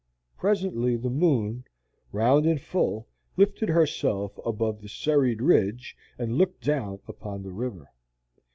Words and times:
Presently 0.35 0.95
the 0.97 1.11
moon, 1.11 1.63
round 2.11 2.47
and 2.47 2.59
full, 2.59 3.07
lifted 3.37 3.69
herself 3.69 4.33
above 4.43 4.81
the 4.81 4.89
serried 4.89 5.43
ridge 5.43 5.95
and 6.17 6.39
looked 6.39 6.63
down 6.63 6.99
upon 7.07 7.43
the 7.43 7.51
river. 7.51 7.91